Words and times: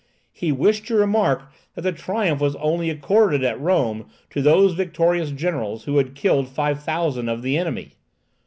He 0.31 0.51
wished 0.51 0.87
to 0.87 0.95
remark 0.95 1.43
that 1.75 1.83
the 1.83 1.91
triumph 1.91 2.41
was 2.41 2.55
only 2.55 2.89
accorded 2.89 3.43
at 3.43 3.59
Rome 3.61 4.07
to 4.31 4.41
those 4.41 4.73
victorious 4.73 5.29
generals 5.29 5.83
who 5.83 5.97
had 5.97 6.15
killed 6.15 6.47
five 6.49 6.81
thousand 6.81 7.29
of 7.29 7.43
the 7.43 7.55
enemy. 7.55 7.91